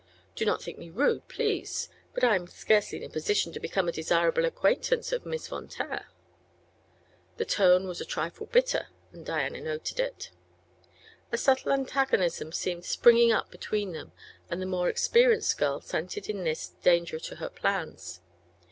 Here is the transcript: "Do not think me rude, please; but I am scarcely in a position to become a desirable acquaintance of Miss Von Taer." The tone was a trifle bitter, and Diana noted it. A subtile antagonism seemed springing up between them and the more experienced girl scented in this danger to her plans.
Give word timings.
"Do 0.35 0.45
not 0.45 0.63
think 0.63 0.79
me 0.79 0.89
rude, 0.89 1.27
please; 1.27 1.87
but 2.15 2.23
I 2.23 2.35
am 2.35 2.47
scarcely 2.47 2.97
in 2.97 3.03
a 3.03 3.13
position 3.13 3.53
to 3.53 3.59
become 3.59 3.87
a 3.87 3.91
desirable 3.91 4.45
acquaintance 4.45 5.11
of 5.11 5.27
Miss 5.27 5.47
Von 5.47 5.67
Taer." 5.67 6.07
The 7.37 7.45
tone 7.45 7.87
was 7.87 8.01
a 8.01 8.05
trifle 8.05 8.47
bitter, 8.47 8.87
and 9.13 9.23
Diana 9.23 9.61
noted 9.61 9.99
it. 9.99 10.31
A 11.31 11.37
subtile 11.37 11.73
antagonism 11.73 12.51
seemed 12.51 12.83
springing 12.85 13.31
up 13.31 13.51
between 13.51 13.91
them 13.91 14.11
and 14.49 14.59
the 14.59 14.65
more 14.65 14.89
experienced 14.89 15.55
girl 15.59 15.81
scented 15.81 16.27
in 16.27 16.45
this 16.45 16.69
danger 16.69 17.19
to 17.19 17.35
her 17.35 17.49
plans. 17.49 18.21